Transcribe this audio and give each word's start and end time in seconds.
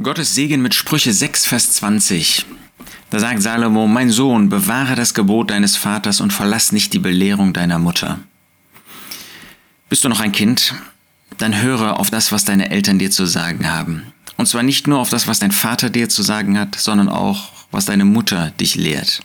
Gottes 0.00 0.32
Segen 0.32 0.62
mit 0.62 0.74
Sprüche 0.74 1.12
6, 1.12 1.46
Vers 1.46 1.72
20. 1.72 2.46
Da 3.10 3.18
sagt 3.18 3.42
Salomo, 3.42 3.88
mein 3.88 4.10
Sohn, 4.10 4.48
bewahre 4.48 4.94
das 4.94 5.12
Gebot 5.12 5.50
deines 5.50 5.76
Vaters 5.76 6.20
und 6.20 6.32
verlass 6.32 6.70
nicht 6.70 6.92
die 6.92 7.00
Belehrung 7.00 7.52
deiner 7.52 7.80
Mutter. 7.80 8.20
Bist 9.88 10.04
du 10.04 10.08
noch 10.08 10.20
ein 10.20 10.30
Kind? 10.30 10.74
Dann 11.38 11.60
höre 11.60 11.98
auf 11.98 12.10
das, 12.10 12.30
was 12.30 12.44
deine 12.44 12.70
Eltern 12.70 13.00
dir 13.00 13.10
zu 13.10 13.26
sagen 13.26 13.68
haben. 13.68 14.12
Und 14.36 14.46
zwar 14.46 14.62
nicht 14.62 14.86
nur 14.86 15.00
auf 15.00 15.10
das, 15.10 15.26
was 15.26 15.40
dein 15.40 15.50
Vater 15.50 15.90
dir 15.90 16.08
zu 16.08 16.22
sagen 16.22 16.56
hat, 16.56 16.76
sondern 16.76 17.08
auch, 17.08 17.50
was 17.72 17.86
deine 17.86 18.04
Mutter 18.04 18.52
dich 18.52 18.76
lehrt. 18.76 19.22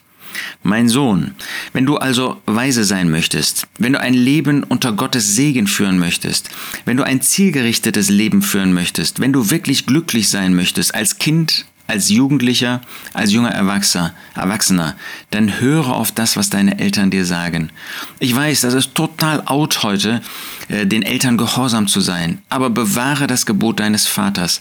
Mein 0.63 0.89
Sohn, 0.89 1.35
wenn 1.73 1.85
du 1.85 1.97
also 1.97 2.41
weise 2.45 2.83
sein 2.83 3.09
möchtest, 3.09 3.67
wenn 3.77 3.93
du 3.93 3.99
ein 3.99 4.13
Leben 4.13 4.63
unter 4.63 4.93
Gottes 4.93 5.35
Segen 5.35 5.67
führen 5.67 5.99
möchtest, 5.99 6.49
wenn 6.85 6.97
du 6.97 7.03
ein 7.03 7.21
zielgerichtetes 7.21 8.09
Leben 8.09 8.41
führen 8.41 8.73
möchtest, 8.73 9.19
wenn 9.19 9.33
du 9.33 9.49
wirklich 9.49 9.85
glücklich 9.85 10.29
sein 10.29 10.55
möchtest 10.55 10.95
als 10.95 11.17
Kind, 11.17 11.65
als 11.93 12.09
Jugendlicher, 12.09 12.81
als 13.13 13.31
junger 13.31 13.51
Erwachsener, 13.51 14.15
Erwachsener, 14.33 14.95
dann 15.29 15.59
höre 15.59 15.89
auf 15.89 16.11
das, 16.11 16.35
was 16.35 16.49
deine 16.49 16.79
Eltern 16.79 17.11
dir 17.11 17.23
sagen. 17.23 17.69
Ich 18.17 18.35
weiß, 18.35 18.61
das 18.61 18.73
ist 18.73 18.95
total 18.95 19.43
out 19.45 19.83
heute, 19.83 20.21
äh, 20.69 20.87
den 20.87 21.03
Eltern 21.03 21.37
gehorsam 21.37 21.87
zu 21.87 22.01
sein, 22.01 22.41
aber 22.49 22.71
bewahre 22.71 23.27
das 23.27 23.45
Gebot 23.45 23.79
deines 23.79 24.07
Vaters. 24.07 24.59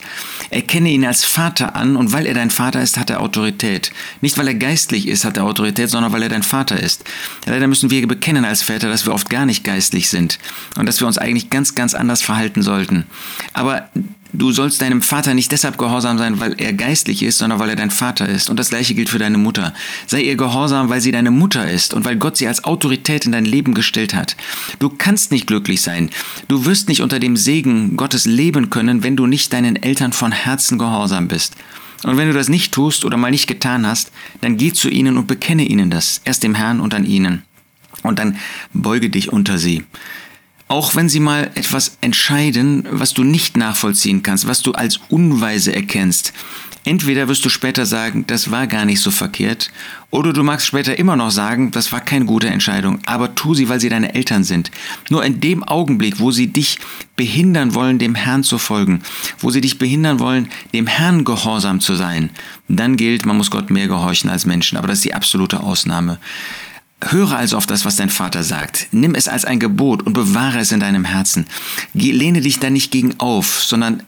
Erkenne 0.50 0.90
ihn 0.90 1.06
als 1.06 1.24
Vater 1.24 1.74
an 1.74 1.96
und 1.96 2.12
weil 2.12 2.26
er 2.26 2.34
dein 2.34 2.50
Vater 2.50 2.82
ist, 2.82 2.98
hat 2.98 3.08
er 3.08 3.22
Autorität. 3.22 3.92
Nicht 4.20 4.36
weil 4.36 4.48
er 4.48 4.54
geistlich 4.54 5.08
ist, 5.08 5.24
hat 5.24 5.38
er 5.38 5.44
Autorität, 5.44 5.88
sondern 5.88 6.12
weil 6.12 6.24
er 6.24 6.28
dein 6.28 6.42
Vater 6.42 6.78
ist. 6.78 7.04
Leider 7.46 7.66
müssen 7.66 7.90
wir 7.90 8.06
bekennen 8.06 8.44
als 8.44 8.60
Väter, 8.60 8.90
dass 8.90 9.06
wir 9.06 9.14
oft 9.14 9.30
gar 9.30 9.46
nicht 9.46 9.64
geistlich 9.64 10.10
sind 10.10 10.38
und 10.76 10.84
dass 10.84 11.00
wir 11.00 11.06
uns 11.06 11.16
eigentlich 11.16 11.48
ganz, 11.48 11.74
ganz 11.74 11.94
anders 11.94 12.20
verhalten 12.20 12.60
sollten. 12.60 13.06
Aber 13.54 13.88
Du 14.34 14.50
sollst 14.50 14.80
deinem 14.80 15.02
Vater 15.02 15.34
nicht 15.34 15.52
deshalb 15.52 15.76
gehorsam 15.76 16.16
sein, 16.16 16.40
weil 16.40 16.54
er 16.58 16.72
geistlich 16.72 17.22
ist, 17.22 17.36
sondern 17.36 17.58
weil 17.58 17.68
er 17.68 17.76
dein 17.76 17.90
Vater 17.90 18.26
ist. 18.26 18.48
Und 18.48 18.58
das 18.58 18.70
gleiche 18.70 18.94
gilt 18.94 19.10
für 19.10 19.18
deine 19.18 19.36
Mutter. 19.36 19.74
Sei 20.06 20.22
ihr 20.22 20.36
gehorsam, 20.36 20.88
weil 20.88 21.02
sie 21.02 21.12
deine 21.12 21.30
Mutter 21.30 21.70
ist 21.70 21.92
und 21.92 22.06
weil 22.06 22.16
Gott 22.16 22.38
sie 22.38 22.48
als 22.48 22.64
Autorität 22.64 23.26
in 23.26 23.32
dein 23.32 23.44
Leben 23.44 23.74
gestellt 23.74 24.14
hat. 24.14 24.36
Du 24.78 24.88
kannst 24.88 25.32
nicht 25.32 25.46
glücklich 25.46 25.82
sein. 25.82 26.08
Du 26.48 26.64
wirst 26.64 26.88
nicht 26.88 27.02
unter 27.02 27.18
dem 27.18 27.36
Segen 27.36 27.98
Gottes 27.98 28.24
leben 28.24 28.70
können, 28.70 29.02
wenn 29.02 29.16
du 29.16 29.26
nicht 29.26 29.52
deinen 29.52 29.76
Eltern 29.76 30.14
von 30.14 30.32
Herzen 30.32 30.78
gehorsam 30.78 31.28
bist. 31.28 31.54
Und 32.02 32.16
wenn 32.16 32.28
du 32.28 32.34
das 32.34 32.48
nicht 32.48 32.72
tust 32.72 33.04
oder 33.04 33.18
mal 33.18 33.30
nicht 33.30 33.46
getan 33.46 33.86
hast, 33.86 34.12
dann 34.40 34.56
geh 34.56 34.72
zu 34.72 34.88
ihnen 34.88 35.18
und 35.18 35.26
bekenne 35.26 35.64
ihnen 35.64 35.90
das, 35.90 36.22
erst 36.24 36.42
dem 36.42 36.54
Herrn 36.54 36.80
und 36.80 36.94
an 36.94 37.04
ihnen. 37.04 37.42
Und 38.02 38.18
dann 38.18 38.38
beuge 38.72 39.10
dich 39.10 39.30
unter 39.30 39.58
sie. 39.58 39.84
Auch 40.72 40.94
wenn 40.94 41.10
sie 41.10 41.20
mal 41.20 41.50
etwas 41.54 41.98
entscheiden, 42.00 42.86
was 42.90 43.12
du 43.12 43.24
nicht 43.24 43.58
nachvollziehen 43.58 44.22
kannst, 44.22 44.48
was 44.48 44.62
du 44.62 44.72
als 44.72 45.00
unweise 45.10 45.76
erkennst. 45.76 46.32
Entweder 46.86 47.28
wirst 47.28 47.44
du 47.44 47.50
später 47.50 47.84
sagen, 47.84 48.24
das 48.26 48.50
war 48.50 48.66
gar 48.66 48.86
nicht 48.86 49.02
so 49.02 49.10
verkehrt, 49.10 49.70
oder 50.10 50.32
du 50.32 50.42
magst 50.42 50.66
später 50.66 50.98
immer 50.98 51.14
noch 51.14 51.30
sagen, 51.30 51.72
das 51.72 51.92
war 51.92 52.00
keine 52.00 52.24
gute 52.24 52.48
Entscheidung, 52.48 53.00
aber 53.04 53.34
tu 53.34 53.52
sie, 53.52 53.68
weil 53.68 53.80
sie 53.80 53.90
deine 53.90 54.14
Eltern 54.14 54.44
sind. 54.44 54.70
Nur 55.10 55.22
in 55.26 55.42
dem 55.42 55.62
Augenblick, 55.62 56.20
wo 56.20 56.30
sie 56.30 56.46
dich 56.46 56.78
behindern 57.16 57.74
wollen, 57.74 57.98
dem 57.98 58.14
Herrn 58.14 58.42
zu 58.42 58.56
folgen, 58.56 59.02
wo 59.40 59.50
sie 59.50 59.60
dich 59.60 59.76
behindern 59.76 60.20
wollen, 60.20 60.48
dem 60.72 60.86
Herrn 60.86 61.24
gehorsam 61.24 61.80
zu 61.80 61.96
sein, 61.96 62.30
dann 62.68 62.96
gilt, 62.96 63.26
man 63.26 63.36
muss 63.36 63.50
Gott 63.50 63.68
mehr 63.68 63.88
gehorchen 63.88 64.30
als 64.30 64.46
Menschen, 64.46 64.78
aber 64.78 64.88
das 64.88 65.00
ist 65.00 65.04
die 65.04 65.14
absolute 65.14 65.60
Ausnahme. 65.60 66.18
Höre 67.08 67.36
also 67.36 67.56
auf 67.56 67.66
das, 67.66 67.84
was 67.84 67.96
dein 67.96 68.10
Vater 68.10 68.42
sagt. 68.42 68.88
Nimm 68.92 69.14
es 69.14 69.28
als 69.28 69.44
ein 69.44 69.58
Gebot 69.58 70.02
und 70.04 70.12
bewahre 70.12 70.60
es 70.60 70.72
in 70.72 70.80
deinem 70.80 71.04
Herzen. 71.04 71.46
Lehne 71.94 72.40
dich 72.40 72.60
da 72.60 72.70
nicht 72.70 72.92
gegen 72.92 73.18
auf, 73.18 73.62
sondern 73.62 74.04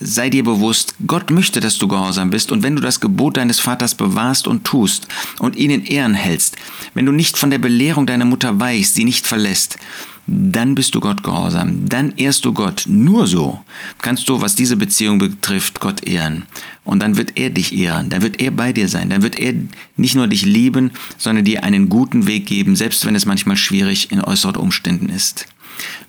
sei 0.00 0.30
dir 0.30 0.44
bewusst, 0.44 0.94
Gott 1.06 1.30
möchte, 1.30 1.60
dass 1.60 1.78
du 1.78 1.88
gehorsam 1.88 2.30
bist 2.30 2.52
und 2.52 2.62
wenn 2.62 2.76
du 2.76 2.82
das 2.82 3.00
Gebot 3.00 3.36
deines 3.36 3.60
Vaters 3.60 3.94
bewahrst 3.94 4.46
und 4.46 4.64
tust 4.64 5.08
und 5.38 5.56
ihn 5.56 5.70
in 5.70 5.84
Ehren 5.84 6.14
hältst, 6.14 6.56
wenn 6.94 7.06
du 7.06 7.12
nicht 7.12 7.36
von 7.36 7.50
der 7.50 7.58
Belehrung 7.58 8.06
deiner 8.06 8.24
Mutter 8.24 8.60
weichst, 8.60 8.94
sie 8.94 9.04
nicht 9.04 9.26
verlässt, 9.26 9.78
dann 10.26 10.74
bist 10.74 10.94
du 10.94 11.00
Gott 11.00 11.22
gehorsam, 11.22 11.88
dann 11.88 12.12
ehrst 12.16 12.44
du 12.44 12.52
Gott. 12.52 12.84
Nur 12.88 13.26
so 13.26 13.60
kannst 14.02 14.28
du, 14.28 14.40
was 14.40 14.56
diese 14.56 14.76
Beziehung 14.76 15.18
betrifft, 15.18 15.78
Gott 15.78 16.06
ehren. 16.06 16.46
Und 16.84 17.00
dann 17.00 17.16
wird 17.16 17.38
er 17.38 17.50
dich 17.50 17.72
ehren, 17.76 18.10
dann 18.10 18.22
wird 18.22 18.40
er 18.40 18.50
bei 18.50 18.72
dir 18.72 18.88
sein, 18.88 19.10
dann 19.10 19.22
wird 19.22 19.38
er 19.38 19.54
nicht 19.96 20.16
nur 20.16 20.26
dich 20.26 20.44
lieben, 20.44 20.90
sondern 21.16 21.44
dir 21.44 21.62
einen 21.62 21.88
guten 21.88 22.26
Weg 22.26 22.46
geben, 22.46 22.74
selbst 22.74 23.06
wenn 23.06 23.14
es 23.14 23.26
manchmal 23.26 23.56
schwierig 23.56 24.10
in 24.10 24.20
äußeren 24.20 24.56
Umständen 24.56 25.08
ist. 25.08 25.46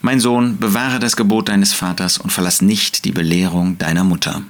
Mein 0.01 0.19
Sohn, 0.19 0.57
bewahre 0.57 0.99
das 0.99 1.15
Gebot 1.15 1.49
deines 1.49 1.73
Vaters 1.73 2.17
und 2.17 2.31
verlass 2.31 2.61
nicht 2.61 3.05
die 3.05 3.11
Belehrung 3.11 3.77
deiner 3.77 4.03
Mutter. 4.03 4.43